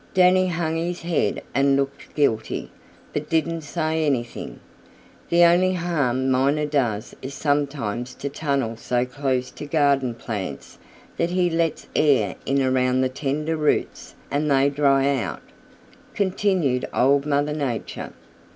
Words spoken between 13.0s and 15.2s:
the tender roots and they dry